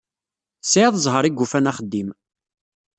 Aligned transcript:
Tesɛiḍ 0.61 0.93
ẓẓher 1.03 1.23
i 1.25 1.31
yufan 1.33 1.69
axeddim. 1.71 2.09